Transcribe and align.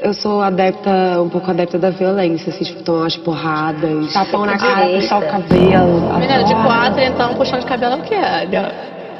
Eu 0.00 0.14
sou 0.14 0.40
adepta, 0.40 0.90
um 1.20 1.28
pouco 1.28 1.50
adepta 1.50 1.78
da 1.78 1.90
violência, 1.90 2.52
assim, 2.52 2.64
tipo, 2.64 2.82
tomar 2.82 3.00
umas 3.00 3.16
porradas. 3.16 4.12
Tapão 4.12 4.46
na 4.46 4.56
cara, 4.56 4.86
puxar 4.86 5.18
o 5.18 5.26
cabelo. 5.26 6.18
Menina, 6.18 6.44
de 6.44 6.54
quatro, 6.54 7.00
então, 7.00 7.34
puxando 7.34 7.60
de 7.60 7.66
cabelo 7.66 7.94
é 7.94 7.96
o 7.96 8.02
quê? 8.02 8.16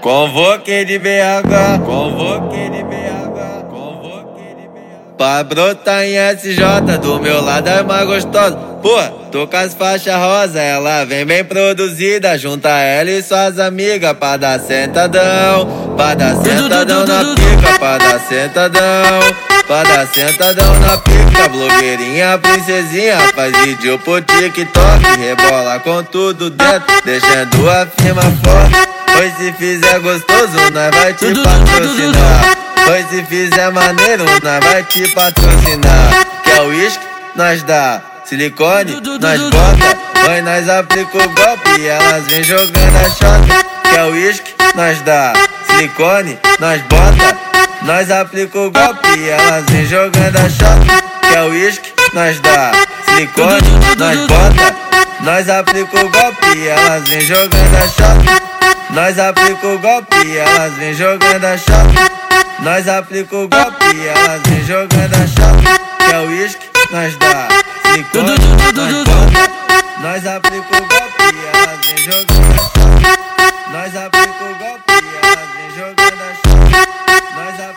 Convoquei 0.01 0.85
de 0.85 0.99
BH, 0.99 1.85
convoquei 1.85 2.71
de 2.71 2.85
BH, 2.85 3.65
convoquei 3.69 4.55
de 4.55 4.69
BH. 4.69 5.17
Pra 5.19 5.43
brotar 5.43 6.05
em 6.05 6.15
SJ, 6.37 6.99
do 7.03 7.19
meu 7.19 7.43
lado 7.43 7.69
é 7.69 7.83
mais 7.83 8.07
gostosa. 8.07 8.57
Pô, 8.81 8.97
tô 9.33 9.49
com 9.49 9.57
as 9.57 9.75
faixas 9.75 10.15
rosa, 10.15 10.61
ela 10.61 11.05
vem 11.05 11.27
bem 11.27 11.45
produzida. 11.45 12.39
Junta 12.39 12.69
ela 12.69 13.11
e 13.11 13.21
suas 13.21 13.59
amigas 13.59 14.13
pra 14.13 14.37
dar 14.37 14.61
sentadão. 14.61 15.97
Pra 15.97 16.15
dar 16.15 16.37
sentadão 16.37 17.05
na 17.05 17.35
pica, 17.35 17.79
pra 17.81 17.99
dar 17.99 18.21
sentadão. 18.21 19.58
Pra 19.69 19.83
dar 19.83 20.07
sentadão 20.07 20.79
na 20.81 20.97
pica, 20.97 21.47
blogueirinha, 21.51 22.39
princesinha 22.39 23.19
Faz 23.35 23.55
vídeo 23.59 23.99
pro 23.99 24.23
TikTok, 24.23 25.05
rebola 25.19 25.79
com 25.81 26.03
tudo 26.05 26.49
dentro 26.49 26.87
Deixando 27.05 27.69
a 27.69 27.87
firma 28.01 28.23
forte 28.23 28.89
Pois 29.15 29.37
se 29.37 29.53
fizer 29.53 29.99
gostoso, 29.99 30.57
nós 30.73 30.91
vai 30.97 31.13
te 31.13 31.35
patrocinar 31.35 32.57
Pois 32.87 33.11
se 33.11 33.23
fizer 33.25 33.71
maneiro, 33.71 34.25
nós 34.43 34.65
vai 34.65 34.83
te 34.85 35.07
patrocinar 35.09 36.27
Quer 36.45 36.63
uísque? 36.63 37.05
Nós 37.37 37.63
dá 37.63 38.01
Silicone? 38.25 38.99
Nós 39.21 39.39
bota 39.51 39.99
Mãe, 40.27 40.41
nós 40.41 40.67
aplica 40.67 41.19
o 41.19 41.29
golpe 41.29 41.79
e 41.79 41.89
elas 41.89 42.25
vem 42.25 42.43
jogando 42.43 42.97
a 42.97 43.11
chota 43.11 43.67
Quer 43.91 44.05
uísque? 44.05 44.55
Nós 44.75 45.03
dá 45.03 45.35
Silicone? 45.67 46.39
Nós 46.59 46.81
bota 46.85 47.48
nós 47.83 48.11
aplica 48.11 48.59
o 48.59 48.71
golpe 48.71 49.29
elas 49.29 49.65
vem 49.71 49.87
jogando 49.87 50.37
a 50.37 50.49
chota. 50.49 51.29
Quer 51.29 51.43
uísque? 51.45 51.93
Nós 52.13 52.41
dá 52.41 52.73
silicone, 53.05 53.69
nós 53.97 54.19
bota. 54.27 54.77
Nós 55.21 55.49
aplica 55.49 56.05
o 56.05 56.09
golpe 56.11 56.69
elas 56.69 57.09
vem 57.09 57.21
jogando 57.21 57.77
a 57.77 57.89
chota. 57.89 58.49
Nós 58.91 59.19
aplica 59.19 59.67
o 59.67 59.79
golpe 59.79 60.37
elas 60.37 60.73
vem 60.75 60.95
jogando 60.95 61.45
a 61.45 61.59
chota. 61.59 62.19
Nós 62.61 62.89
aplica 62.89 63.37
o 63.37 63.49
golpe 63.49 64.07
elas 64.07 64.43
vem 64.43 64.65
jogando 64.65 65.15
a 65.15 65.27
chota. 65.27 65.81
Quer 66.09 66.19
uísque? 66.21 66.67
Nós 66.91 67.17
dá 67.17 67.49
silicone, 67.83 68.31
nós 68.75 68.93
bota. 69.05 69.59
Nós 70.01 70.27
aplica 70.27 70.77
o 70.77 70.81
golpe 70.81 71.37
elas 71.55 71.87
vem 71.87 71.99
jogando 71.99 72.55
a 72.55 72.59
chota. 72.59 73.39
Nós 73.71 73.97
aplica 73.97 74.45
o 74.45 74.55
golpe 74.55 74.93
elas 75.23 75.49
vem 75.55 75.71
jogando 75.77 76.23
a 76.23 76.35
chota. 76.35 76.99
Nós 77.39 77.68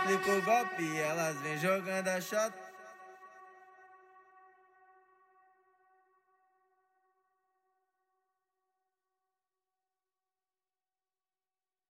e 0.80 1.00
elas 1.00 1.38
vem 1.42 1.58
jogando 1.58 2.08
a 2.08 2.22
chota. 2.22 2.71